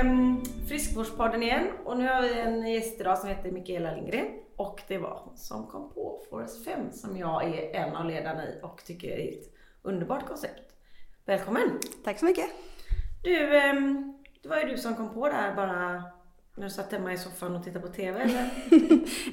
[0.00, 4.26] um, Friskvårdspodden igen och nu har vi en gäst idag som heter Mikaela Lindgren.
[4.56, 8.44] Och det var hon som kom på Forest 5 som jag är en av ledarna
[8.44, 10.72] i och tycker är ett underbart koncept.
[11.24, 11.80] Välkommen!
[12.04, 12.46] Tack så mycket!
[13.22, 16.04] Du, um, det var ju du som kom på det här bara
[16.56, 18.50] när du satt hemma i soffan och tittade på TV eller?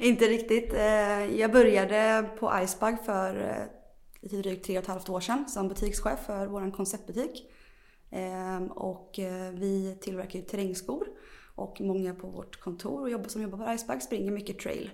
[0.00, 0.72] Inte riktigt.
[0.72, 3.66] Eh, jag började på Icebug för eh,
[4.20, 7.50] lite drygt tre och ett halvt år sedan som butikschef för vår konceptbutik.
[8.14, 11.08] Ehm, och eh, vi tillverkar ju terrängskor
[11.54, 14.90] och många på vårt kontor och jobbar, som jobbar på Iceberg springer mycket trail.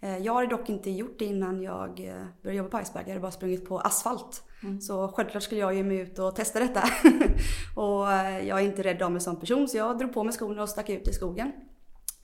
[0.00, 3.02] Eh, jag har dock inte gjort det innan jag eh, började jobba på Iceberg.
[3.06, 4.42] Jag hade bara sprungit på asfalt.
[4.62, 4.80] Mm.
[4.80, 6.82] Så självklart skulle jag ge mig ut och testa detta.
[7.76, 8.06] och
[8.44, 10.68] jag är inte rädd av mig som person så jag drog på mig skorna och
[10.68, 11.52] stack ut i skogen.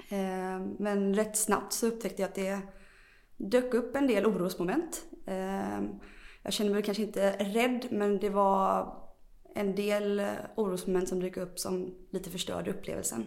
[0.08, 2.58] Ehm, men rätt snabbt så upptäckte jag att det
[3.36, 5.04] dök upp en del orosmoment.
[5.26, 5.88] Ehm,
[6.42, 9.03] jag kände mig kanske inte rädd men det var
[9.54, 10.22] en del
[10.54, 13.24] orosmoment som dyker upp som lite förstörde upplevelsen.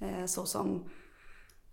[0.00, 0.84] Eh, så som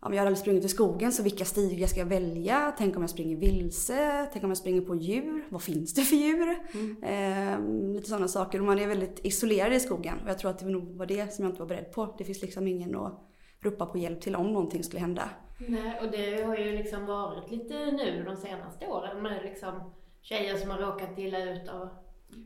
[0.01, 2.73] om jag hade sprungit i skogen, så vilka stigar ska jag välja?
[2.77, 4.27] Tänk om jag springer vilse?
[4.31, 5.45] Tänk om jag springer på djur?
[5.49, 6.57] Vad finns det för djur?
[6.73, 7.03] Mm.
[7.03, 8.59] Eh, lite sådana saker.
[8.59, 10.15] Och man är väldigt isolerad i skogen.
[10.23, 12.15] Och jag tror att det nog var det som jag inte var beredd på.
[12.17, 13.19] Det finns liksom ingen att
[13.61, 15.29] ropa på hjälp till om någonting skulle hända.
[15.67, 20.57] Nej, och det har ju liksom varit lite nu de senaste åren med liksom tjejer
[20.57, 21.89] som har råkat illa ut av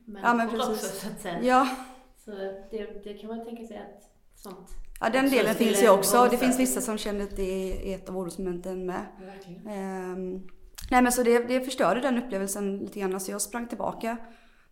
[0.05, 0.69] människor ja, men precis.
[0.69, 1.39] också så att säga.
[1.43, 1.75] Ja.
[2.25, 2.31] Så
[2.71, 4.03] det, det kan man tänka sig att
[4.35, 4.69] sånt
[5.03, 6.27] Ja den delen finns ju också.
[6.31, 9.05] Det finns vissa som känner att det är ett av orosmomenten med.
[9.65, 10.47] Um,
[10.91, 13.19] nej men så det, det förstörde den upplevelsen lite grann.
[13.19, 14.17] Så jag sprang tillbaka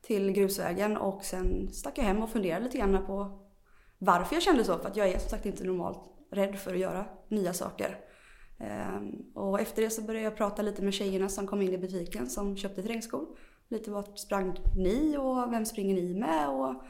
[0.02, 3.40] till grusvägen och sen stack jag hem och funderade lite grann på
[3.98, 4.78] varför jag kände så.
[4.78, 6.00] För att jag är som sagt inte normalt
[6.32, 7.98] rädd för att göra nya saker.
[8.98, 11.78] Um, och efter det så började jag prata lite med tjejerna som kom in i
[11.78, 13.26] butiken som köpte terrängskor
[13.72, 16.50] lite vart sprang ni och vem springer ni med?
[16.50, 16.84] Och,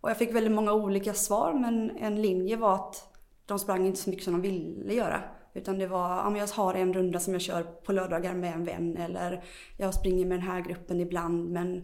[0.00, 3.14] och jag fick väldigt många olika svar men en linje var att
[3.46, 5.22] de sprang inte så mycket som de ville göra.
[5.54, 8.54] Utan det var, ja men jag har en runda som jag kör på lördagar med
[8.54, 9.44] en vän eller
[9.76, 11.76] jag springer med den här gruppen ibland men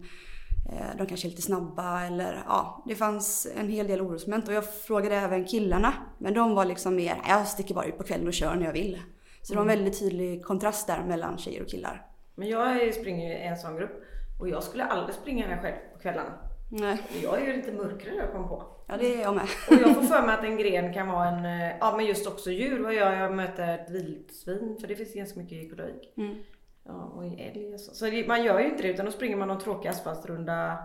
[0.71, 4.53] eh, de kanske är lite snabba eller ja, det fanns en hel del orosmoment och
[4.53, 8.27] jag frågade även killarna men de var liksom mer, jag sticker bara ut på kvällen
[8.27, 9.01] och kör när jag vill.
[9.41, 12.05] Så det var en väldigt tydlig kontrast där mellan tjejer och killar.
[12.35, 14.03] Men jag springer i en sån grupp
[14.41, 16.33] och jag skulle aldrig springa här själv på kvällarna.
[16.71, 17.01] Nej.
[17.23, 18.63] Jag är ju lite mörkare jag kom på.
[18.87, 19.47] Ja det är jag med.
[19.69, 22.27] Och jag får för mig att en gren kan vara en, eh, ja men just
[22.27, 22.79] också djur.
[22.79, 23.33] Vad gör jag?
[23.33, 26.13] möter ett vildsvin, för det finns ganska mycket ekologik.
[26.17, 26.35] Mm.
[26.83, 27.93] Ja, och älg och så.
[27.93, 30.77] Så det, man gör ju inte det utan då springer man någon tråkig asfaltrunda.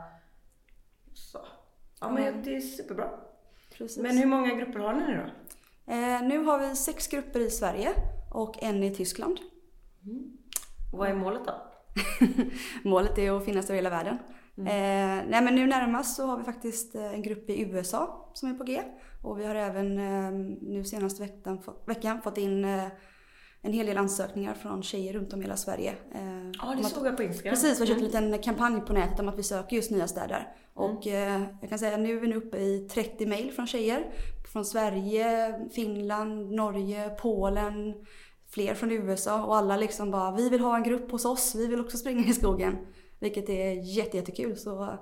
[1.15, 1.39] Så.
[2.01, 2.43] Ja men mm.
[2.43, 3.11] det är superbra.
[3.79, 4.03] Precis.
[4.03, 5.31] Men hur många grupper har ni nu då?
[5.93, 7.93] Eh, nu har vi sex grupper i Sverige
[8.35, 9.39] och en i Tyskland.
[10.05, 10.37] Mm.
[10.93, 11.66] Och vad är målet då?
[12.85, 14.19] Målet är att finnas över hela världen.
[14.59, 14.67] Mm.
[14.67, 18.51] Eh, nej men nu närmast så har vi faktiskt eh, en grupp i USA som
[18.51, 18.83] är på G.
[19.23, 22.85] Och vi har även eh, nu senaste veckan, veckan fått in eh,
[23.63, 25.91] en hel del ansökningar från tjejer runt om i hela Sverige.
[26.15, 27.55] Eh, ja, det såg jag på Instagram.
[27.55, 28.31] Precis, vi har kört en mm.
[28.31, 30.37] liten kampanj på nätet om att vi söker just nya städer.
[30.79, 30.91] Mm.
[30.91, 34.07] Och eh, jag kan säga att nu är vi uppe i 30 mail från tjejer.
[34.53, 37.95] Från Sverige, Finland, Norge, Polen,
[38.57, 41.67] fler från USA och alla liksom bara vi vill ha en grupp hos oss, vi
[41.67, 42.77] vill också springa i skogen.
[43.19, 44.57] Vilket är jättekul.
[44.57, 44.99] Så...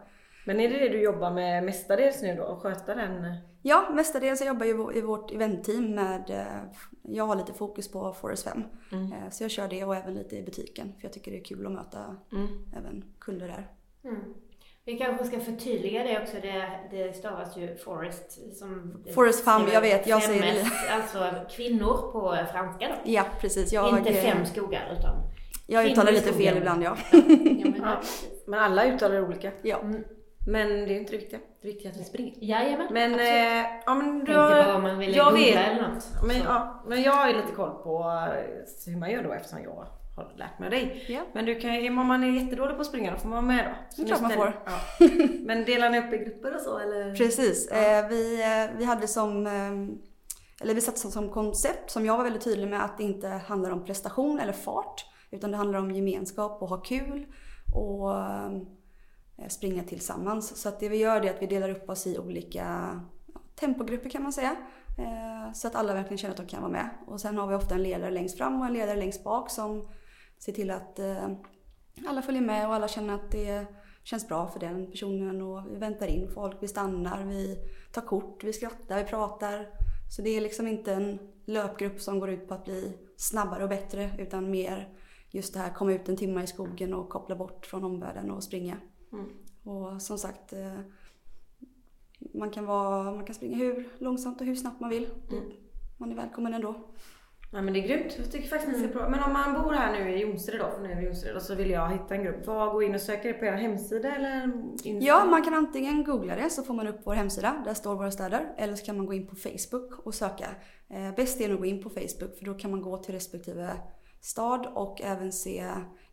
[0.46, 2.44] Men är det det du jobbar med mestadels nu då?
[2.44, 3.36] Att sköta den?
[3.62, 4.40] Ja, mestadels.
[4.40, 8.62] Jag jobbar ju i vårt eventteam med, eh, jag har lite fokus på Forest 5.
[8.92, 9.12] Mm.
[9.12, 10.92] Eh, så jag kör det och även lite i butiken.
[10.92, 12.48] För jag tycker det är kul att möta mm.
[12.76, 13.70] även kunder där.
[14.04, 14.34] Mm.
[14.86, 16.36] Vi kanske ska förtydliga det också.
[16.42, 19.04] Det, det stavas ju Forest som...
[19.14, 20.06] Forest Femme, jag vet.
[20.06, 20.66] Jag säger det.
[20.90, 23.10] Alltså kvinnor på franska då.
[23.12, 23.72] Ja, precis.
[23.72, 25.16] Jag, Inte fem skogar utan...
[25.66, 26.96] Jag uttalar lite fel ibland, ja.
[27.12, 28.00] ja, men, ja.
[28.46, 29.52] men, alla uttalar olika.
[29.62, 29.80] Ja.
[29.80, 30.04] Mm.
[30.46, 31.40] Men det är inte det viktiga.
[31.62, 32.34] Det viktiga är att vi springer.
[32.40, 36.04] Jajamän, men, eh, ja, men då, Inte bara om man vill jag vet, eller något.
[36.26, 39.62] Men, ja, men jag har ju lite koll på eh, hur man gör då eftersom
[39.62, 41.04] jag har lärt mig dig.
[41.08, 41.20] Ja.
[41.32, 43.64] Men du kan, om man är jättedålig på att springa då får man vara med
[43.64, 43.94] då.
[43.96, 44.62] Så det är klart man får.
[44.66, 44.80] Ja.
[45.40, 47.14] Men delar ni upp i grupper och så eller?
[47.14, 47.68] Precis.
[47.70, 47.76] Ja.
[47.76, 49.72] Eh, vi, eh, vi hade som eh,
[50.60, 53.70] eller vi satte som koncept som jag var väldigt tydlig med att det inte handlar
[53.70, 55.06] om prestation eller fart.
[55.30, 57.26] Utan det handlar om gemenskap och ha kul
[57.74, 58.12] och
[59.48, 60.62] springa tillsammans.
[60.62, 63.00] Så att det vi gör är att vi delar upp oss i olika
[63.54, 64.56] tempogrupper kan man säga.
[65.54, 66.90] Så att alla verkligen känner att de kan vara med.
[67.06, 69.88] Och sen har vi ofta en ledare längst fram och en ledare längst bak som
[70.44, 71.28] ser till att eh,
[72.06, 73.66] alla följer med och alla känner att det
[74.02, 77.58] känns bra för den personen och vi väntar in folk, vi stannar, vi
[77.92, 79.68] tar kort, vi skrattar, vi pratar.
[80.16, 83.68] Så det är liksom inte en löpgrupp som går ut på att bli snabbare och
[83.68, 84.88] bättre utan mer
[85.30, 88.44] just det här komma ut en timme i skogen och koppla bort från omvärlden och
[88.44, 88.76] springa.
[89.12, 89.26] Mm.
[89.64, 90.80] Och som sagt, eh,
[92.34, 95.08] man kan, vara, man kan springa hur långsamt och hur snabbt man vill.
[95.30, 95.44] Mm.
[95.96, 96.74] Man är välkommen ändå.
[97.54, 98.14] Ja men det är grymt.
[98.18, 98.92] Jag tycker faktiskt ni ska mm.
[98.92, 99.08] prova.
[99.08, 101.42] Men om man bor här nu i Jonsered då, för nu är vi Jonsered, och
[101.42, 102.46] så vill jag hitta en grupp.
[102.46, 104.44] Vad gå in och söka det på er hemsida eller?
[104.84, 105.06] Insta?
[105.06, 107.62] Ja, man kan antingen googla det så får man upp vår hemsida.
[107.64, 108.54] Där står våra städer.
[108.56, 110.46] Eller så kan man gå in på Facebook och söka.
[110.90, 113.14] Eh, bäst är nog att gå in på Facebook för då kan man gå till
[113.14, 113.70] respektive
[114.20, 115.64] stad och även se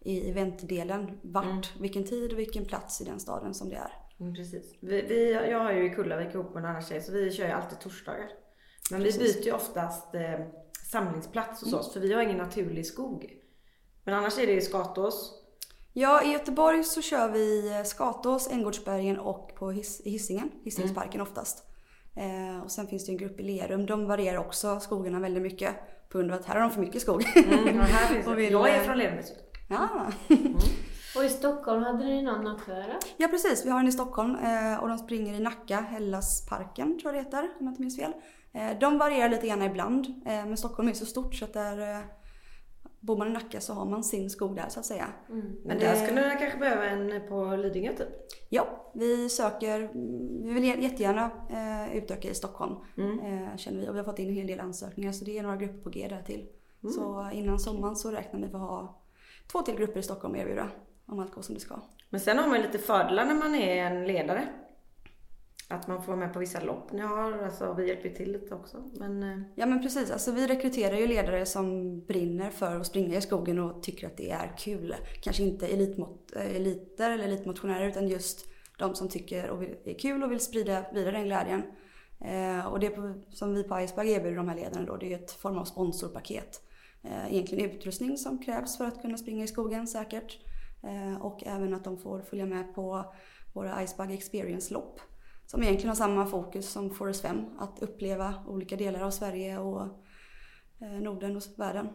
[0.02, 1.62] i eventdelen vart, mm.
[1.80, 3.92] vilken tid och vilken plats i den staden som det är.
[4.20, 4.76] Mm, precis.
[4.82, 7.46] Vi, vi, jag har ju i Kullavik ihop med en annan tjej så vi kör
[7.46, 8.30] ju alltid torsdagar.
[8.92, 9.22] Men precis.
[9.22, 10.40] vi byter ju oftast eh,
[10.92, 11.80] samlingsplats hos mm.
[11.80, 13.30] oss för vi har ingen naturlig skog.
[14.04, 15.34] Men annars är det i Skatås.
[15.94, 21.28] Ja, i Göteborg så kör vi eh, Skatås, Änggårdsbergen och på His Hisingen, Hisingsparken mm.
[21.28, 21.64] oftast.
[22.16, 23.86] Eh, och sen finns det en grupp i Lerum.
[23.86, 25.76] De varierar också skogarna väldigt mycket
[26.10, 27.24] på grund av att här har de för mycket skog.
[27.36, 28.44] Mm, här finns det.
[28.44, 29.24] Jag är från Lerum.
[29.70, 30.08] Ja.
[30.30, 30.56] Mm.
[31.16, 32.98] Och i Stockholm hade ni någon eller?
[33.18, 37.14] Ja precis, vi har en i Stockholm eh, och de springer i Nacka, Hellasparken tror
[37.14, 38.14] jag det heter om jag inte minns fel.
[38.54, 42.04] Eh, de varierar lite grann ibland eh, men Stockholm är så stort så att där
[43.00, 45.08] Bor man i Nacka så har man sin skog där så att säga.
[45.30, 45.56] Mm.
[45.66, 48.08] Men där skulle du kanske behöva en på Lidingö typ?
[48.50, 49.90] Ja, vi söker,
[50.44, 51.32] vi vill jättegärna
[51.94, 53.58] utöka i Stockholm mm.
[53.58, 55.56] känner vi och vi har fått in en hel del ansökningar så det är några
[55.56, 56.48] grupper på G där till.
[56.84, 56.94] Mm.
[56.94, 59.02] Så innan sommaren så räknar vi med att ha
[59.52, 60.70] två till grupper i Stockholm att erbjuda
[61.06, 61.76] om allt går som det ska.
[62.10, 64.48] Men sen har man lite fördelar när man är en ledare.
[65.72, 67.44] Att man får vara med på vissa lopp ni har.
[67.44, 68.78] Alltså, vi hjälper till lite också.
[68.94, 69.24] Men...
[69.24, 69.40] Eh.
[69.56, 70.12] Ja men precis.
[70.12, 74.18] Alltså, vi rekryterar ju ledare som brinner för att springa i skogen och tycker att
[74.18, 74.96] det är kul.
[75.22, 78.48] Kanske inte elitmot, eh, eliter eller elitmotionärer utan just
[78.78, 81.64] de som tycker och vill, är kul och vill sprida vidare den glädjen.
[82.20, 85.18] Eh, och det på, som vi på Iceberg erbjuder de här ledarna då, det är
[85.18, 86.62] ett form av sponsorpaket.
[87.04, 90.40] Eh, egentligen utrustning som krävs för att kunna springa i skogen säkert.
[90.84, 93.14] Eh, och även att de får följa med på
[93.54, 95.00] våra Icebug Experience-lopp.
[95.52, 97.46] Som egentligen har samma fokus som Forest 5.
[97.60, 99.82] Att uppleva olika delar av Sverige och
[100.82, 101.90] eh, Norden och världen.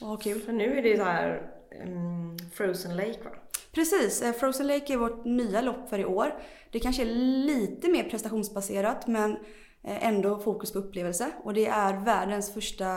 [0.00, 0.40] Och ha kul.
[0.40, 1.50] För nu är det så här
[1.86, 3.30] um, Frozen Lake va?
[3.72, 6.42] Precis, Frozen Lake är vårt nya lopp för i år.
[6.72, 7.14] Det kanske är
[7.46, 9.36] lite mer prestationsbaserat men
[9.82, 11.30] ändå fokus på upplevelse.
[11.44, 12.96] Och det är världens första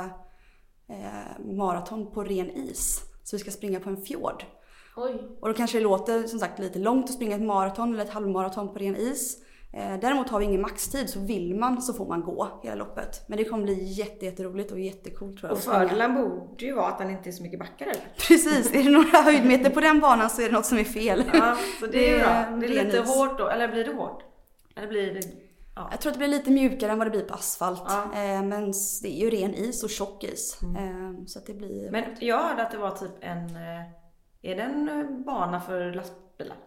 [0.88, 3.02] eh, maraton på ren is.
[3.24, 4.46] Så vi ska springa på en fjord.
[4.96, 5.38] Oj.
[5.42, 8.14] Och då kanske det låter som sagt lite långt att springa ett maraton eller ett
[8.14, 9.38] halvmaraton på ren is.
[9.74, 13.24] Eh, däremot har vi ingen maxtid så vill man så får man gå hela loppet.
[13.28, 15.52] Men det kommer bli jätteroligt och jättekult tror jag.
[15.52, 18.14] Och fördelen borde ju vara att den inte är så mycket backar eller?
[18.28, 21.24] Precis, är det några höjdmeter på den banan så är det något som är fel.
[21.34, 22.58] Ja, så det är bra.
[22.60, 24.24] Det är lite hårt då, eller blir det hårt?
[24.76, 25.22] Eller blir det
[25.76, 25.88] Ja.
[25.92, 27.84] Jag tror att det blir lite mjukare än vad det blir på asfalt.
[27.88, 28.04] Ja.
[28.04, 30.60] Eh, men det är ju ren is och tjock is.
[30.64, 30.76] Mm.
[30.76, 31.92] Eh, så att det blir...
[31.92, 33.50] Men jag hörde att det var typ en...
[34.44, 36.58] Eh, är det en bana för lastbilar?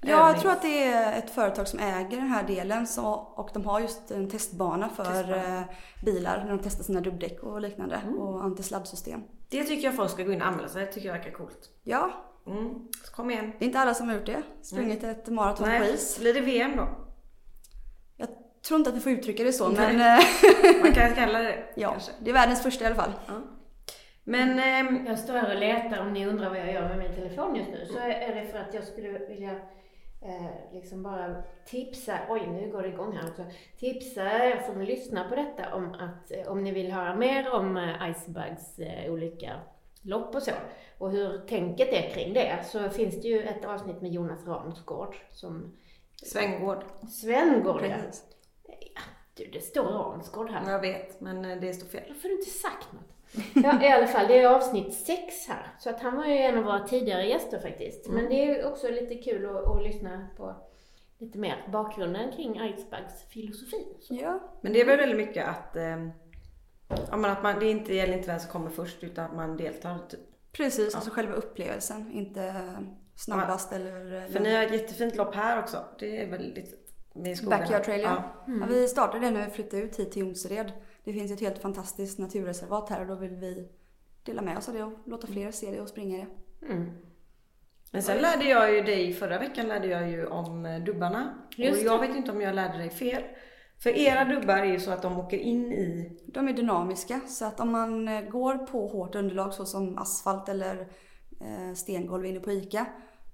[0.00, 3.50] Ja, jag tror att det är ett företag som äger den här delen så, och
[3.54, 5.64] de har just en testbana för testbana.
[6.04, 8.18] bilar när de testar sina dubbdäck och liknande mm.
[8.18, 9.22] och antisladdsystem.
[9.48, 11.70] Det tycker jag folk ska gå in och anmäla sig Det tycker jag verkar coolt.
[11.82, 12.10] Ja.
[12.46, 12.88] Mm.
[13.14, 13.52] Kom igen.
[13.58, 14.42] Det är inte alla som har gjort det.
[14.62, 15.16] Sprungit mm.
[15.16, 16.18] ett maraton på is.
[16.18, 16.88] Blir det VM då?
[18.68, 20.00] tror inte att vi får uttrycka det så men...
[20.00, 20.24] Eh,
[20.82, 22.12] Man kan kalla det Ja, kanske.
[22.20, 23.12] det är världens första i alla fall.
[23.26, 23.34] Ja.
[24.28, 27.14] Men eh, jag står här och letar om ni undrar vad jag gör med min
[27.14, 29.50] telefon just nu så är det för att jag skulle vilja
[30.22, 33.44] eh, liksom bara tipsa, oj nu går det igång här också,
[33.78, 37.76] tipsa er som lyssnar på detta om att eh, om ni vill höra mer om
[37.76, 39.60] eh, Icebugs eh, olika
[40.02, 40.52] lopp och så
[40.98, 45.16] och hur tänket är kring det så finns det ju ett avsnitt med Jonas Ransgård
[45.30, 45.76] som
[46.22, 46.84] Svängård.
[47.08, 47.96] Svängård, ja.
[49.34, 50.72] Du, det står Ransgård här.
[50.72, 52.04] Jag vet, men eh, det står fel.
[52.08, 53.17] Varför har du inte sagt något?
[53.54, 55.66] Ja, i alla fall, det är avsnitt sex här.
[55.78, 58.06] Så att han var ju en av våra tidigare gäster faktiskt.
[58.06, 58.20] Mm.
[58.20, 60.54] Men det är också lite kul att, att lyssna på
[61.18, 63.86] lite mer bakgrunden kring Icebugs filosofi.
[64.00, 64.14] Så.
[64.14, 64.40] Ja.
[64.60, 66.08] Men det är väl väldigt mycket att, eh,
[66.88, 69.98] att man, det inte gäller inte vem som kommer först utan att man deltar.
[70.08, 70.20] Typ.
[70.52, 70.98] Precis, ja.
[70.98, 72.54] alltså själva upplevelsen, inte
[73.16, 73.76] snabbast ja.
[73.76, 74.26] eller...
[74.28, 75.84] För ni har ett jättefint lopp här också.
[75.98, 76.88] Det är väldigt
[77.48, 78.22] Backyard Trail ja.
[78.46, 78.60] Mm.
[78.60, 78.66] ja.
[78.68, 80.72] Vi startade det när vi flyttade ut hit till Jonsered.
[81.04, 83.68] Det finns ett helt fantastiskt naturreservat här och då vill vi
[84.22, 86.26] dela med oss av det och låta fler se det och springa det.
[86.66, 86.90] Mm.
[87.90, 91.34] Men sen lärde jag ju dig, förra veckan lärde jag ju om eh, dubbarna.
[91.56, 93.22] Just och jag vet inte om jag lärde dig fel.
[93.82, 96.18] För era dubbar är ju så att de åker in i...
[96.26, 100.80] De är dynamiska så att om man eh, går på hårt underlag såsom asfalt eller
[101.40, 102.86] eh, stengolv inne på ICA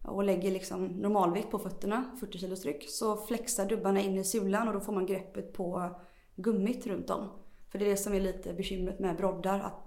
[0.03, 4.69] och lägger liksom normalvikt på fötterna, 40 kilos tryck, så flexar dubbarna in i sulan
[4.69, 5.91] och då får man greppet på
[6.37, 7.29] gummit runt om.
[7.75, 9.85] För det är det som är lite bekymret med broddar, att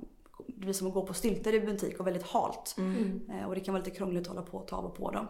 [0.48, 2.76] det blir som att gå på stylter i butik och väldigt halt.
[2.78, 3.22] Mm.
[3.30, 5.12] Eh, och det kan vara lite krångligt att hålla på och ta av och på
[5.12, 5.28] dem.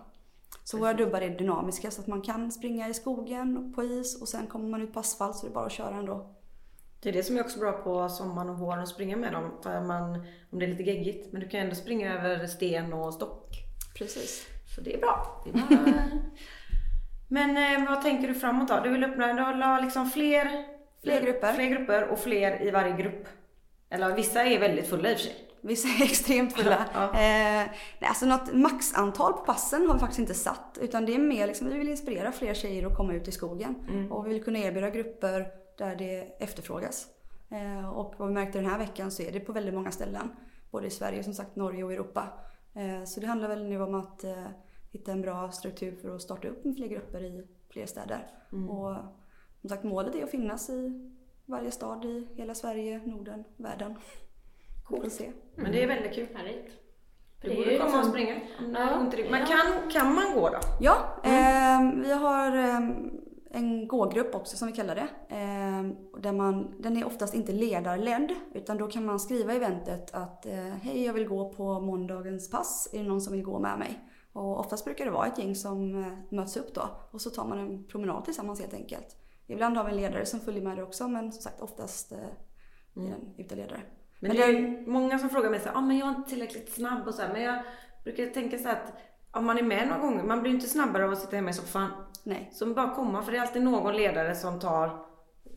[0.64, 4.28] Så våra dubbar är dynamiska så att man kan springa i skogen på is och
[4.28, 6.36] sen kommer man ut på asfalt så det är bara att köra ändå.
[7.00, 9.52] Det är det som är också bra på sommaren och våren att springa med dem.
[9.64, 10.16] För man,
[10.52, 11.34] om det är lite geggigt.
[11.34, 13.50] Men du kan ändå springa över sten och stock.
[13.98, 14.48] Precis.
[14.76, 15.44] Så det är bra.
[15.46, 15.94] Det är bra.
[17.28, 18.80] men eh, vad tänker du framåt då?
[18.84, 21.54] Du vill öppna, du vill ha liksom fler, Fler grupper.
[21.54, 23.28] fler grupper och fler i varje grupp.
[23.90, 25.36] Eller vissa är väldigt fulla i och för sig.
[25.62, 26.86] Vissa är extremt fulla.
[26.94, 27.04] Ja.
[27.04, 27.68] Eh,
[28.00, 30.78] nej, alltså något maxantal på passen har vi faktiskt inte satt.
[30.82, 33.76] Utan det är mer liksom, vi vill inspirera fler tjejer att komma ut i skogen.
[34.12, 37.08] Och vi vill kunna erbjuda grupper där det efterfrågas.
[37.50, 40.30] Eh, och vad vi märkte den här veckan så är det på väldigt många ställen.
[40.72, 42.28] Både i Sverige, som sagt Norge och Europa.
[42.74, 44.48] Eh, så det handlar väl nu om att eh,
[44.92, 48.28] hitta en bra struktur för att starta upp med fler grupper i fler städer.
[48.70, 48.96] Och
[49.68, 51.12] som sagt målet är att finnas i
[51.46, 53.96] varje stad i hela Sverige, Norden, världen.
[54.90, 55.32] Får se.
[55.56, 56.28] Men det är väldigt kul.
[56.34, 56.72] Härligt.
[57.42, 58.34] Det är borde komma och springa.
[58.34, 58.42] det
[58.74, 59.12] Ja.
[59.32, 60.58] Men kan, kan man gå då?
[60.80, 63.12] Ja, ehm, vi har ehm,
[63.52, 65.08] en gågrupp också som vi kallar det.
[65.30, 70.14] Ehm, där man, den är oftast inte ledarledd utan då kan man skriva i eventet
[70.14, 73.60] att eh, hej jag vill gå på måndagens pass, är det någon som vill gå
[73.60, 74.00] med mig?
[74.34, 77.46] Och oftast brukar det vara ett gäng som eh, möts upp då och så tar
[77.46, 79.27] man en promenad tillsammans helt enkelt.
[79.48, 82.18] Ibland har vi en ledare som följer med det också men som sagt oftast eh,
[82.96, 83.82] är den uteledare.
[84.20, 86.16] Men, Men det är ju många som frågar mig så här, ah, men jag är
[86.16, 87.64] inte tillräckligt snabb och så här, Men jag
[88.04, 88.94] brukar tänka så att
[89.32, 91.54] om man är med några gånger, man blir inte snabbare av att sitta hemma i
[91.54, 91.90] soffan.
[92.24, 95.06] Nej, Så bara komma, för det är alltid någon ledare som tar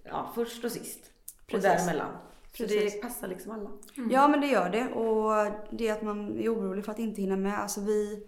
[0.04, 1.00] ja, först och sist.
[1.46, 1.70] Precis.
[1.70, 2.12] Och däremellan.
[2.52, 2.94] Så Precis.
[2.94, 3.70] det passar liksom alla.
[4.10, 7.20] Ja men det gör det och det är att man är orolig för att inte
[7.20, 7.60] hinna med.
[7.60, 8.26] Alltså vi,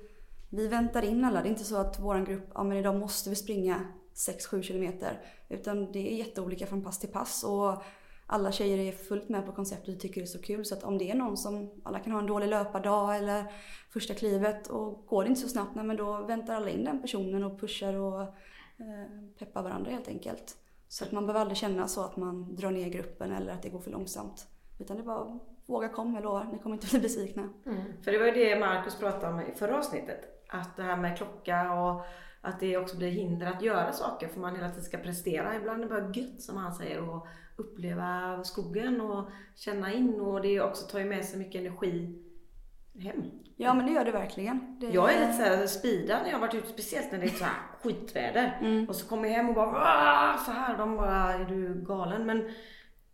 [0.50, 1.42] vi väntar in alla.
[1.42, 3.80] Det är inte så att vår grupp, ja men idag måste vi springa
[4.14, 5.20] 6-7 kilometer.
[5.48, 7.82] Utan det är jätteolika från pass till pass och
[8.26, 10.64] alla tjejer är fullt med på konceptet och tycker det är så kul.
[10.64, 13.44] Så att om det är någon som, alla kan ha en dålig löpardag eller
[13.90, 17.02] första klivet och går det inte så snabbt, nej men då väntar alla in den
[17.02, 18.28] personen och pushar och eh,
[19.38, 20.56] peppar varandra helt enkelt.
[20.88, 23.68] Så att man behöver aldrig känna så att man drar ner gruppen eller att det
[23.68, 24.46] går för långsamt.
[24.78, 26.44] Utan det är bara våga kom, jag lovar.
[26.44, 27.48] Ni kommer inte bli besvikna.
[27.66, 28.02] Mm.
[28.02, 30.44] För det var ju det Marcus pratade om i förra avsnittet.
[30.48, 32.02] Att det här med klocka och
[32.42, 35.56] att det också blir hinder att göra saker för man hela tiden ska prestera.
[35.56, 40.42] Ibland är det bara gött som han säger och uppleva skogen och känna in och
[40.42, 42.18] det också tar ju med sig mycket energi
[42.98, 43.22] hem.
[43.56, 44.76] Ja men det gör det verkligen.
[44.80, 47.28] Det, Jag är lite såhär speedad när jag har varit ute, speciellt när det är
[47.28, 48.58] så här skitväder.
[48.88, 52.26] Och så kommer jag hem och bara så här, de bara är du galen?
[52.26, 52.50] Men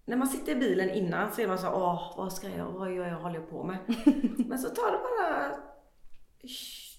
[0.04, 2.73] när man sitter i bilen innan så är man så här, åh vad ska jag,
[2.73, 3.78] vad gör jag, håller jag på med?
[4.49, 5.56] men så tar det bara,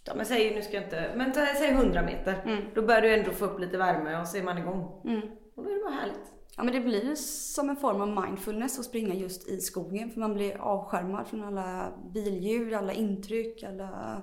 [0.09, 2.65] ja, men säg, nu ska jag inte, men ta- säg 100 meter.
[2.75, 5.01] Då börjar du ändå få upp lite värme och så är man igång.
[5.05, 5.21] Mm.
[5.55, 6.33] Och då är det bara härligt.
[6.57, 10.09] Ja men det blir som en form av mindfulness att springa just i skogen.
[10.09, 14.21] För man blir avskärmad från alla billjud, alla intryck, alla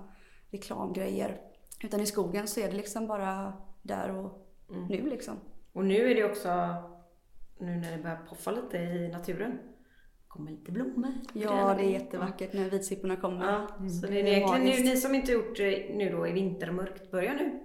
[0.51, 1.41] reklamgrejer.
[1.85, 3.53] Utan i skogen så är det liksom bara
[3.83, 4.47] där och
[4.89, 5.35] nu liksom.
[5.73, 6.49] Och nu är det också,
[7.59, 9.59] nu när det börjar poffa lite i naturen,
[10.37, 11.13] kommer lite blommor.
[11.33, 13.53] Ja det är jättevackert när vitsipporna kommer.
[13.53, 16.27] Ja, så det är Det är egentligen nu, ni som inte gjort det nu då
[16.27, 17.61] i vintermörkt, börja nu.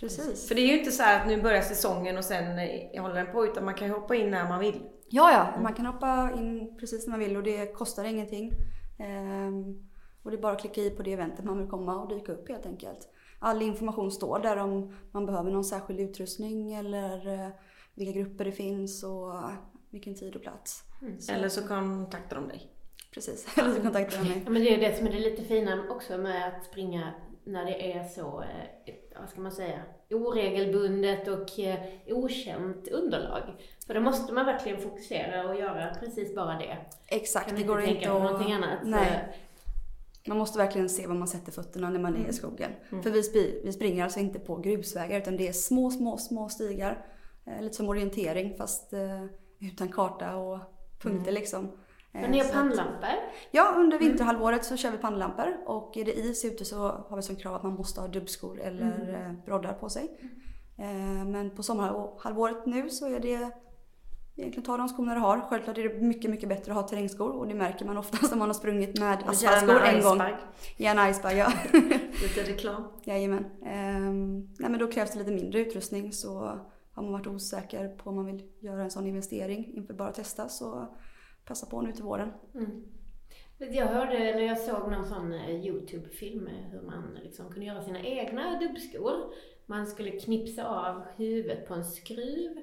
[0.00, 0.48] Precis.
[0.48, 3.14] För det är ju inte så här att nu börjar säsongen och sen eh, håller
[3.14, 4.80] den på, utan man kan ju hoppa in när man vill.
[5.08, 5.60] Ja, ja.
[5.60, 8.52] Man kan hoppa in precis när man vill och det kostar ingenting.
[8.98, 9.88] Ehm,
[10.22, 12.32] och det är bara att klicka i på det eventet man vill komma och dyka
[12.32, 13.08] upp helt enkelt.
[13.38, 17.48] All information står där om man behöver någon särskild utrustning eller eh,
[17.94, 19.32] vilka grupper det finns och
[19.90, 20.84] vilken tid och plats.
[21.18, 22.70] Så, Eller så kontaktar de dig.
[23.14, 24.42] Precis, eller så kontaktar de mig.
[24.44, 27.12] Ja, men det är det som är det lite fina också med att springa
[27.44, 33.42] när det är så, eh, vad ska man säga, oregelbundet och eh, okänt underlag.
[33.86, 36.76] För då måste man verkligen fokusera och göra precis bara det.
[37.06, 38.22] Exakt, det inte går tänka inte på att...
[38.22, 38.78] någonting annat.
[38.84, 39.28] Nej.
[40.26, 42.70] Man måste verkligen se var man sätter fötterna när man är i skogen.
[43.02, 47.06] För vi, vi springer alltså inte på grusvägar utan det är små, små, små stigar.
[47.46, 49.24] Eh, lite som orientering fast eh,
[49.60, 50.58] utan karta och
[51.02, 51.64] punkter liksom.
[52.12, 53.08] Eh, Men ni har pannlampor?
[53.50, 56.76] Ja, under vinterhalvåret så kör vi pannlampor och är det is ute så
[57.08, 59.36] har vi som krav att man måste ha dubbskor eller mm.
[59.46, 60.20] broddar på sig.
[60.78, 63.50] Eh, Men på sommarhalvåret nu så är det
[64.38, 65.40] egentligen ta de skorna du har.
[65.40, 68.38] Självklart är det mycket, mycket bättre att ha terrängskor och det märker man oftast om
[68.38, 70.22] man har sprungit med asfaltskor en gång.
[70.76, 71.52] Gärna icebag, ja.
[72.22, 72.84] Lite reklam.
[73.04, 73.44] Jajamän.
[73.66, 76.60] Ehm, nej men då krävs det lite mindre utrustning så
[76.98, 80.48] har man varit osäker på om man vill göra en sån investering inför bara testa
[80.48, 80.96] så
[81.44, 82.32] passa på nu till våren.
[82.54, 82.84] Mm.
[83.58, 87.82] Jag hörde när jag såg någon sån eh, Youtube-film med hur man liksom kunde göra
[87.82, 89.34] sina egna dubbskor.
[89.66, 92.56] Man skulle knipsa av huvudet på en skruv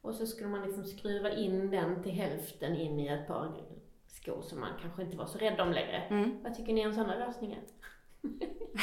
[0.00, 3.60] och så skulle man liksom skruva in den till hälften in i ett par
[4.06, 5.96] skor som man kanske inte var så rädd om längre.
[5.96, 6.42] Mm.
[6.42, 7.60] Vad tycker ni om sådana lösningar?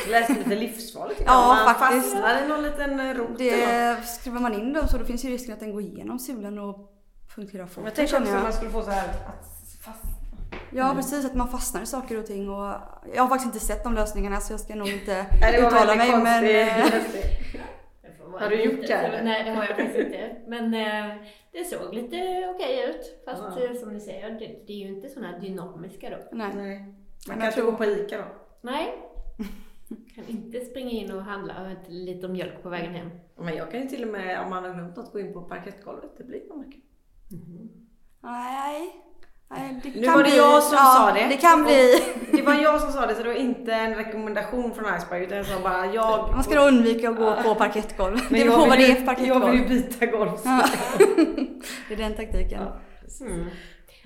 [0.05, 1.21] Det lät lite livsfarligt.
[1.25, 2.13] Ja, man faktiskt.
[2.13, 3.37] fastnar i någon liten eh, rot.
[3.37, 6.59] Det, skruvar man in dem så då finns ju risken att den går igenom sulan
[6.59, 6.93] och
[7.35, 10.03] punkterar Men foten jag tänkte också att man skulle få så här att fast...
[10.71, 12.73] Ja precis, att man fastnar i saker och ting och
[13.15, 15.25] jag har faktiskt inte sett de lösningarna så jag ska nog inte
[15.59, 16.21] uttala mig men...
[16.21, 17.25] konstigt.
[17.55, 17.61] eh,
[18.23, 19.21] får vara Har du gjort det?
[19.23, 20.35] Nej, det har jag faktiskt inte.
[20.47, 21.15] Men eh,
[21.51, 22.17] det såg lite
[22.55, 23.21] okej ut.
[23.25, 26.17] Fast eh, som ni säger, det, det är ju inte sådana dynamiska då.
[26.31, 26.51] Nej.
[26.55, 26.79] Nej.
[26.79, 26.95] Man
[27.27, 28.23] Men kan inte tror- gå på ICA då.
[28.61, 28.93] Nej.
[30.15, 33.09] Kan inte springa in och handla och ett liter mjölk på vägen hem.
[33.39, 35.41] Men jag kan ju till och med om man har glömt något gå in på
[35.41, 36.11] parkettgolvet.
[36.17, 36.83] Det blir man mycket.
[38.23, 39.03] Nej.
[39.49, 41.27] Nej, det Nu kan var det bli, jag som ja, sa det.
[41.27, 41.99] Det kan bli.
[42.31, 45.37] Det var jag som sa det så det var inte en rekommendation från Iceberg utan
[45.37, 46.29] jag sa bara jag...
[46.31, 48.15] Man ska då undvika att gå på parkettgolv.
[48.29, 49.89] Men det beror jag på vad vill det ju- är för Jag vill ju parkettgolv.
[49.89, 50.29] byta golv.
[50.45, 50.65] Ja.
[51.87, 52.61] det är den taktiken.
[52.63, 52.79] Ja.
[53.25, 53.45] Mm.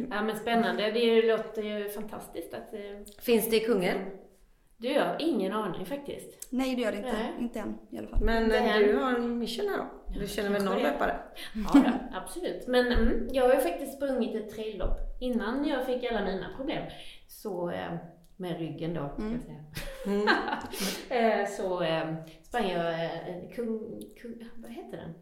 [0.09, 2.73] Ja men spännande, det låter ju fantastiskt att...
[2.73, 2.79] eh,
[3.23, 3.99] Finns det i Kungälv?
[4.81, 6.47] Du, jag har ingen aning faktiskt.
[6.49, 7.13] Nej det gör det inte.
[7.13, 7.33] Nej.
[7.39, 8.19] Inte än i alla fall.
[8.23, 8.81] Men eh, än.
[8.81, 10.19] du har en mission här då?
[10.19, 10.83] Du känner väl någon det.
[10.83, 11.19] löpare?
[11.53, 12.67] Ja, då, absolut.
[12.67, 16.83] Men mm, jag har ju faktiskt sprungit ett traillopp innan jag fick alla mina problem.
[17.27, 17.95] Så, eh,
[18.37, 19.63] med ryggen då, ska jag säga.
[20.05, 20.27] Mm.
[21.09, 21.85] Eh, så
[22.43, 23.09] sprang jag
[23.55, 24.49] kung, kung...
[24.55, 25.13] Vad heter den?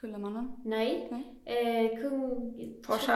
[0.00, 0.56] Kullamannen.
[0.64, 1.08] Nej.
[1.44, 2.54] Eh, kung...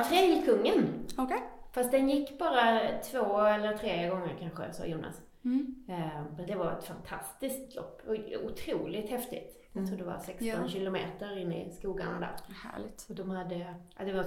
[0.09, 1.07] Trailkungen.
[1.19, 1.43] Okej.
[1.73, 5.21] Fast den gick bara två eller tre gånger kanske, sa Jonas.
[5.45, 5.75] Mm.
[5.89, 9.57] Eh, Men det var ett fantastiskt lopp och otroligt häftigt.
[9.73, 10.69] Jag tror det var 16 Ja.
[10.69, 12.37] kilometer in i skogarna där.
[12.55, 13.07] Härligt.
[13.09, 14.23] Och de hade, ja, det var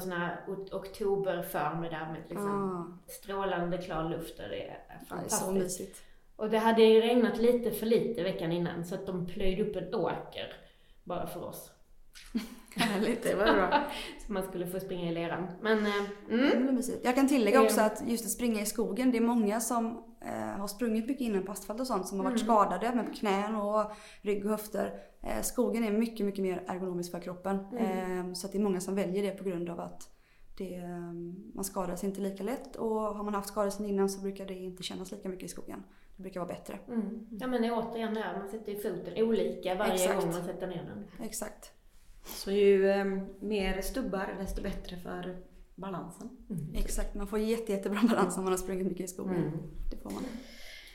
[0.47, 2.49] o- oktoberförmiddag med liksom
[3.07, 5.51] Ah, strålande klar luft och det är det är så fantastiskt.
[5.53, 6.01] mysigt.
[6.35, 9.75] och det hade ju regnat lite för lite veckan innan så att de plöjde upp
[9.75, 10.53] en åker
[11.03, 11.71] bara för oss.
[12.75, 13.23] Härligt.
[13.23, 13.83] Det var bra.
[14.27, 15.47] Så man skulle få springa i leran.
[15.61, 16.81] Men, eh, mm.
[17.03, 20.59] Jag kan tillägga också att just att springa i skogen, det är många som eh,
[20.59, 23.91] har sprungit mycket innan på asfalt och sånt som har varit skadade med knän och
[24.21, 24.93] rygg och höfter.
[25.21, 27.55] Eh, skogen är mycket, mycket mer ergonomisk för kroppen.
[27.77, 30.09] Eh, så att det är många som väljer det på grund av att
[30.57, 30.81] det,
[31.53, 34.45] man skadar sig inte lika lätt och har man haft skador sedan innan så brukar
[34.45, 35.83] det inte kännas lika mycket i skogen.
[36.15, 36.79] Det brukar vara bättre.
[36.87, 37.27] Mm.
[37.31, 40.21] Ja men det är återigen det man sätter ju foten olika varje Exakt.
[40.21, 41.25] gång man sätter ner den.
[41.27, 41.71] Exakt.
[42.25, 43.05] Så ju eh,
[43.39, 45.37] mer stubbar desto bättre för
[45.83, 46.29] balansen.
[46.73, 47.15] Exakt.
[47.15, 49.35] Man får jätte, jättebra balans om man har sprungit mycket i skogen.
[49.35, 49.59] Mm.
[49.91, 50.23] Det får man.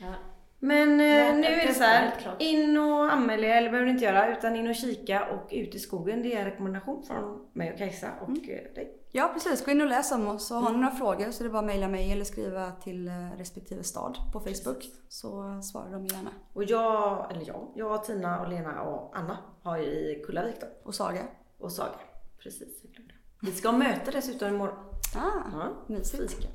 [0.00, 0.14] Ja.
[0.60, 2.36] Men eh, nu är det så här.
[2.38, 5.74] In och anmäl er, eller behöver ni inte göra, utan in och kika och ut
[5.74, 6.22] i skogen.
[6.22, 8.94] Det är en rekommendation från mig och Kajsa och eh, dig.
[9.12, 10.50] Ja precis, gå in och läs om oss.
[10.50, 13.08] Och har ni några frågor så är det bara att mejla mig eller skriva till
[13.08, 14.84] eh, respektive stad på Facebook.
[15.08, 16.30] Så svarar de gärna.
[16.52, 20.66] Och jag, eller jag, jag, Tina och Lena och Anna har ju i Kullavik då.
[20.82, 21.22] Och Saga.
[21.58, 22.00] Och Saga.
[22.42, 23.14] Precis, jag glömde.
[23.42, 24.76] Vi ska ha möte dessutom imorgon.
[25.16, 25.20] Ah,
[25.52, 26.32] Ja, mysigt.
[26.34, 26.48] fika.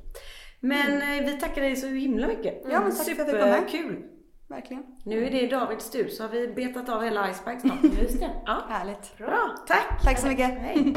[0.60, 2.62] Men eh, vi tackar dig så himla mycket.
[2.70, 3.70] Ja, men tack för att fick vara med.
[3.70, 4.02] Superkul.
[4.48, 4.82] Verkligen.
[5.04, 7.84] Nu är det Davids tur så har vi betat av hela Iceberg snart.
[8.02, 8.30] Just det.
[8.46, 9.18] Ja, Härligt.
[9.18, 9.54] bra.
[9.68, 10.02] Tack.
[10.04, 10.50] Tack så mycket.
[10.58, 10.94] Hej.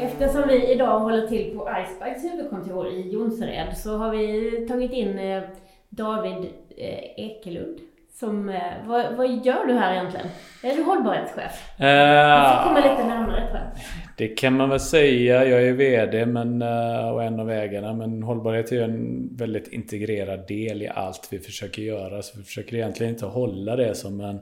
[0.00, 5.18] Eftersom vi idag håller till på Icebergs huvudkontor i Jonsered så har vi tagit in
[5.18, 5.42] eh,
[5.88, 6.44] David
[6.76, 7.78] eh, Ekelund.
[8.18, 10.26] Som, eh, vad, vad gör du här egentligen?
[10.62, 11.52] Är du hållbarhetschef?
[11.76, 13.70] Du får komma lite närmare tror jag.
[14.16, 15.44] Det kan man väl säga.
[15.44, 17.92] Jag är VD men, eh, och en av ägarna.
[17.92, 22.22] Men hållbarhet är en väldigt integrerad del i allt vi försöker göra.
[22.22, 24.40] Så vi försöker egentligen inte hålla det som en,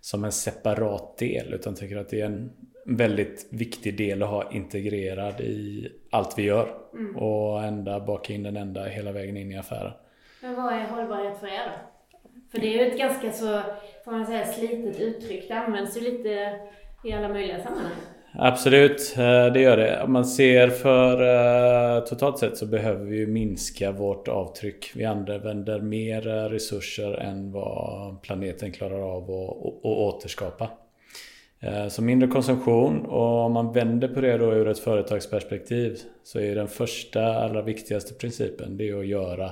[0.00, 1.54] som en separat del.
[1.54, 2.52] Utan tycker att det är en
[2.86, 6.68] väldigt viktig del att ha integrerad i allt vi gör.
[7.16, 9.92] Och ända baka in den ända hela vägen in i affären.
[10.42, 11.91] Men vad är hållbarhet för er då?
[12.52, 13.60] För det är ju ett ganska så,
[14.04, 15.48] får man säga, slitet uttryck.
[15.48, 16.60] Det används ju lite
[17.04, 17.92] i alla möjliga sammanhang.
[18.34, 20.02] Absolut, eh, det gör det.
[20.02, 21.22] Om man ser för
[21.96, 24.90] eh, totalt sett så behöver vi ju minska vårt avtryck.
[24.94, 30.70] Vi använder mer eh, resurser än vad planeten klarar av att återskapa.
[31.90, 36.54] Så mindre konsumtion och om man vänder på det då ur ett företagsperspektiv så är
[36.54, 39.50] den första allra viktigaste principen det är att göra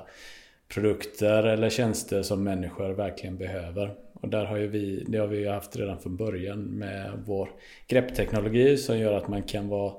[0.75, 3.95] produkter eller tjänster som människor verkligen behöver.
[4.13, 7.51] Och där har ju vi, det har vi ju haft redan från början med vår
[7.87, 9.95] greppteknologi som gör att man kan vara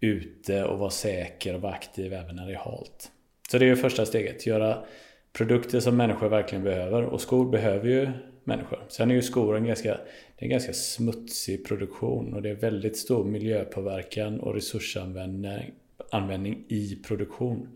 [0.00, 3.10] ute och vara säker och vara aktiv även när det är halt.
[3.50, 4.84] Så det är ju första steget, göra
[5.32, 8.10] produkter som människor verkligen behöver och skor behöver ju
[8.44, 8.84] människor.
[8.88, 9.90] Sen är ju skor en ganska,
[10.36, 15.74] det är en ganska smutsig produktion och det är väldigt stor miljöpåverkan och resursanvändning
[16.10, 17.68] användning i produktion.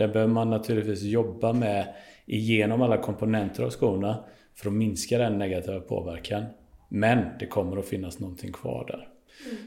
[0.00, 1.94] Där behöver man naturligtvis jobba med
[2.26, 6.44] igenom alla komponenter av skorna för att minska den negativa påverkan.
[6.88, 9.08] Men det kommer att finnas någonting kvar där.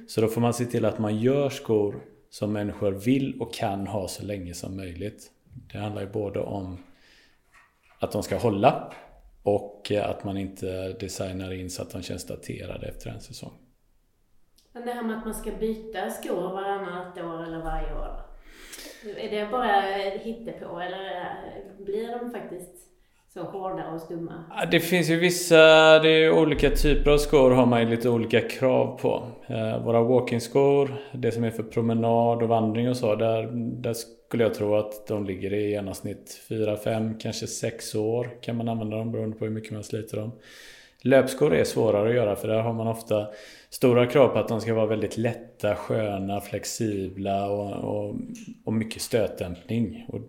[0.08, 1.96] Så då får man se till att man gör skor
[2.30, 5.32] som människor vill och kan ha så länge som möjligt.
[5.72, 6.78] Det handlar ju både om
[8.00, 8.94] att de ska hålla
[9.44, 13.54] och att man inte designar in så att de känns daterade efter en säsong.
[14.72, 18.33] Men det här med att man ska byta skor varannat år eller varje år.
[19.18, 19.82] Är det bara
[20.24, 22.72] hittepå eller eh, blir de faktiskt
[23.34, 24.44] så hårda och stumma?
[24.72, 25.56] Det finns ju vissa,
[26.00, 29.28] det är olika typer av skor har man ju lite olika krav på.
[29.48, 33.50] Eh, våra walking-skor, det som är för promenad och vandring och så, där,
[33.82, 38.58] där skulle jag tro att de ligger i genomsnitt 4, 5, kanske 6 år kan
[38.58, 40.32] man använda dem beroende på hur mycket man sliter dem.
[41.06, 43.28] Löpskor är svårare att göra för där har man ofta
[43.70, 48.16] stora krav på att de ska vara väldigt lätta, sköna, flexibla och, och,
[48.66, 50.06] och mycket stötdämpning.
[50.08, 50.22] Och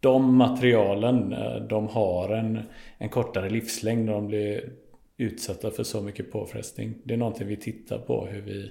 [0.00, 2.60] de materialen eh, de har en,
[2.98, 4.72] en kortare livslängd när de blir
[5.16, 6.94] utsatta för så mycket påfrestning.
[7.04, 8.70] Det är någonting vi tittar på hur vi,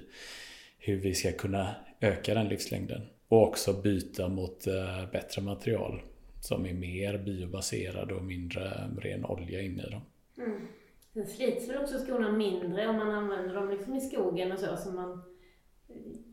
[0.78, 3.02] hur vi ska kunna öka den livslängden.
[3.28, 6.02] Och också byta mot eh, bättre material
[6.40, 10.02] som är mer biobaserade och mindre ren olja inne i dem.
[10.38, 10.68] Mm.
[11.16, 14.76] Sen slits väl också skorna mindre om man använder dem liksom i skogen och så
[14.76, 15.22] som man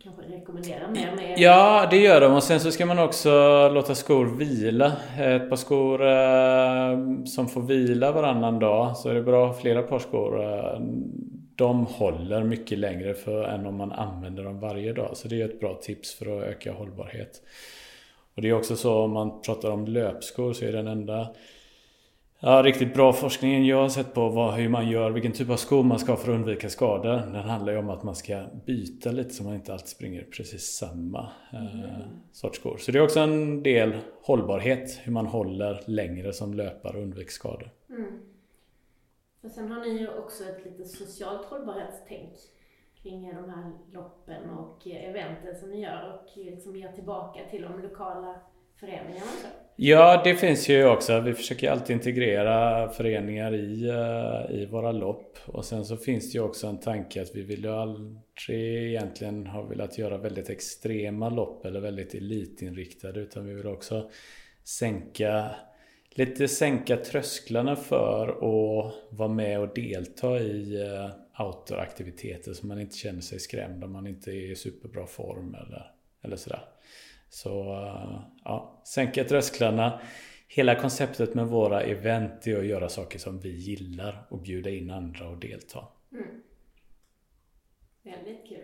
[0.03, 1.33] kanske rekommenderar mer med?
[1.37, 2.33] Ja, det gör de.
[2.33, 3.29] Och sen så ska man också
[3.69, 4.91] låta skor vila.
[5.19, 9.61] Ett par skor eh, som får vila varannan dag så är det bra att ha
[9.61, 10.43] flera par skor.
[10.43, 10.79] Eh,
[11.55, 15.17] de håller mycket längre för, än om man använder dem varje dag.
[15.17, 17.41] Så det är ett bra tips för att öka hållbarhet.
[18.35, 21.27] Och det är också så om man pratar om löpskor så är den enda
[22.45, 25.55] Ja, riktigt bra forskningen jag har sett på vad, hur man gör, vilken typ av
[25.55, 27.15] skor man ska ha för att undvika skador.
[27.15, 30.77] Den handlar ju om att man ska byta lite så man inte alltid springer precis
[30.77, 32.77] samma eh, sorts skor.
[32.77, 37.31] Så det är också en del hållbarhet, hur man håller längre som löpare och undviker
[37.31, 37.71] skador.
[37.89, 38.19] Mm.
[39.43, 42.33] Och sen har ni ju också ett lite socialt hållbarhetstänk
[43.03, 47.39] kring de här loppen och eh, eventen som ni gör och eh, liksom ger tillbaka
[47.49, 48.35] till de lokala
[48.85, 49.31] föreningarna.
[49.41, 49.47] Så.
[49.75, 51.19] Ja, det finns ju också.
[51.19, 55.37] Vi försöker alltid integrera föreningar i, eh, i våra lopp.
[55.45, 59.47] Och sen så finns det ju också en tanke att vi vill ju aldrig egentligen
[59.47, 64.09] ha velat göra väldigt extrema lopp eller väldigt elitinriktade utan vi vill också
[64.63, 65.55] sänka
[66.15, 72.97] lite sänka trösklarna för att vara med och delta i eh, outdooraktiviteter så man inte
[72.97, 75.91] känner sig skrämd om man inte är i superbra form eller,
[76.23, 76.72] eller sådär.
[77.33, 80.01] Så eh, ja, sänka trösklarna.
[80.47, 84.91] Hela konceptet med våra event är att göra saker som vi gillar och bjuda in
[84.91, 85.87] andra och delta.
[86.11, 86.25] Mm.
[88.03, 88.57] Väldigt kul.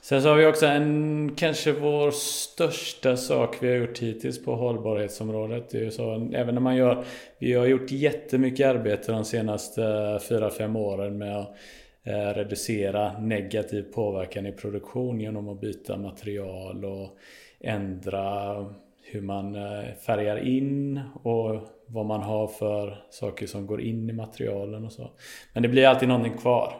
[0.00, 4.54] Sen så har vi också en, kanske vår största sak vi har gjort hittills på
[4.54, 5.70] hållbarhetsområdet.
[5.70, 7.04] Det är ju så, även när man gör,
[7.38, 11.56] vi har gjort jättemycket arbete de senaste 4-5 åren med att
[12.02, 17.18] eh, reducera negativ påverkan i produktion genom att byta material och
[17.64, 18.56] ändra
[19.02, 24.12] hur man eh, färgar in och vad man har för saker som går in i
[24.12, 25.10] materialen och så.
[25.52, 26.74] Men det blir alltid någonting kvar.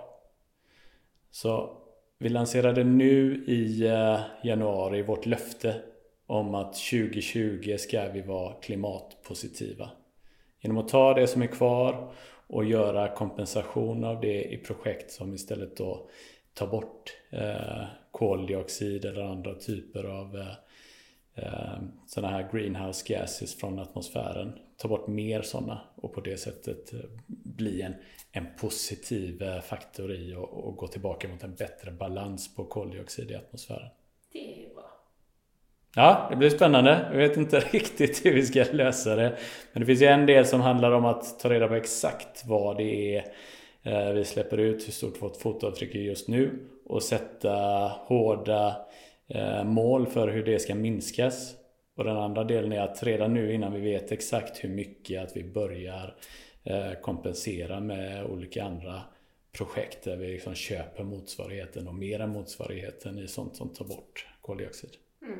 [1.31, 1.79] Så
[2.19, 5.75] vi lanserade nu i eh, januari vårt löfte
[6.27, 9.91] om att 2020 ska vi vara klimatpositiva.
[10.61, 12.13] Genom att ta det som är kvar
[12.47, 16.09] och göra kompensation av det i projekt som istället då
[16.55, 20.37] tar bort eh, koldioxid eller andra typer av
[22.07, 24.59] sådana här greenhouse gases från atmosfären.
[24.77, 27.95] Ta bort mer sådana och på det sättet eh, bli en,
[28.33, 33.31] en positiv eh, faktor i och, och gå tillbaka mot en bättre balans på koldioxid
[33.31, 33.89] i atmosfären.
[34.33, 34.91] Det är bra.
[35.95, 37.09] Ja, det blir spännande.
[37.11, 39.37] Jag vet inte riktigt hur vi ska lösa det.
[39.73, 42.77] Men det finns ju en del som handlar om att ta reda på exakt vad
[42.77, 43.25] det är
[43.83, 47.53] eh, vi släpper ut, hur stort vårt fotavtryck är just nu och sätta
[47.89, 49.14] hårda Eh,
[49.65, 51.57] mål för hur det ska minskas.
[51.97, 55.37] Och den andra delen är att redan nu innan vi vet exakt hur mycket att
[55.37, 56.17] vi börjar
[56.65, 59.03] eh, kompensera med olika andra
[59.53, 64.27] projekt där vi liksom köper motsvarigheten och mer än motsvarigheten i sånt som tar bort
[64.41, 64.91] koldioxid.
[65.23, 65.39] Mm.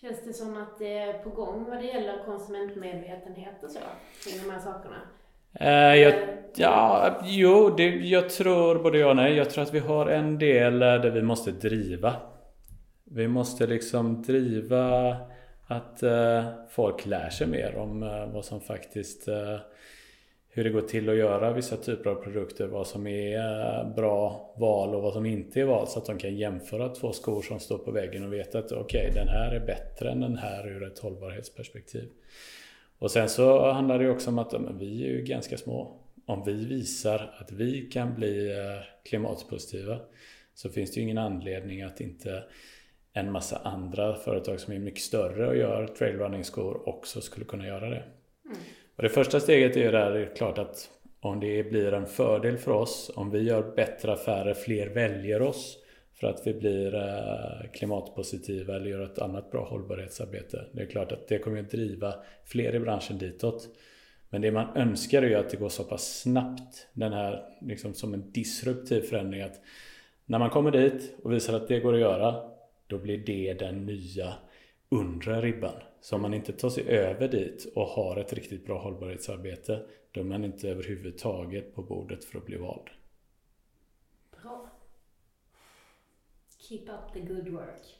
[0.00, 3.78] Känns det som att det är på gång vad det gäller konsumentmedvetenhet och så
[4.24, 5.00] kring de här sakerna?
[5.54, 6.14] Eh, jag,
[6.56, 9.36] ja, jo, det, jag tror både ja och nej.
[9.36, 12.14] Jag tror att vi har en del där vi måste driva.
[13.10, 15.16] Vi måste liksom driva
[15.66, 19.58] att eh, folk lär sig mer om eh, vad som faktiskt eh,
[20.48, 24.54] hur det går till att göra vissa typer av produkter, vad som är eh, bra
[24.56, 27.60] val och vad som inte är val så att de kan jämföra två skor som
[27.60, 30.68] står på väggen och veta att okej, okay, den här är bättre än den här
[30.68, 32.08] ur ett hållbarhetsperspektiv.
[32.98, 36.00] Och sen så handlar det också om att men, vi är ju ganska små.
[36.26, 39.98] Om vi visar att vi kan bli eh, klimatpositiva
[40.54, 42.44] så finns det ju ingen anledning att inte
[43.12, 47.90] en massa andra företag som är mycket större och gör trailrunning-skor också skulle kunna göra
[47.90, 48.02] det.
[48.44, 48.58] Mm.
[48.96, 50.90] Och det första steget är ju där det är klart att
[51.20, 55.78] om det blir en fördel för oss, om vi gör bättre affärer, fler väljer oss
[56.20, 60.64] för att vi blir eh, klimatpositiva eller gör ett annat bra hållbarhetsarbete.
[60.72, 63.68] Det är klart att det kommer att driva fler i branschen ditåt.
[64.30, 66.88] Men det man önskar är ju att det går så pass snabbt.
[66.92, 69.42] Den här liksom som en disruptiv förändring.
[69.42, 69.60] att
[70.26, 72.42] När man kommer dit och visar att det går att göra,
[72.88, 74.34] då blir det den nya
[74.88, 75.82] undre ribban.
[76.00, 80.20] Så om man inte tar sig över dit och har ett riktigt bra hållbarhetsarbete, då
[80.20, 82.88] är man inte överhuvudtaget på bordet för att bli vald.
[84.42, 84.70] Bra.
[86.58, 87.96] Keep up the good work.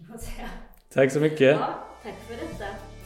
[0.88, 1.40] Tack så mycket!
[1.40, 2.97] Ja, tack för detta.